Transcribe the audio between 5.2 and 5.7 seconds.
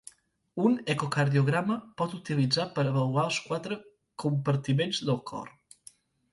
cor.